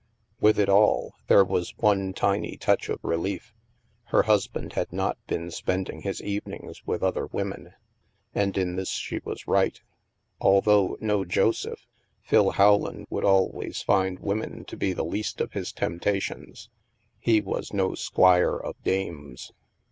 [0.39, 3.53] With it all, there was one tiny touch of relief.
[4.05, 7.75] Her husband had not been spending his evenings with other women.
[8.33, 9.79] And in this she was right.
[10.43, 11.85] Al though no Joseph,
[12.23, 15.71] Phil Howland would always find THE MAELSTROM 199 women to be the least of his
[15.71, 16.69] temptations.
[17.19, 19.51] He was no squire of dames.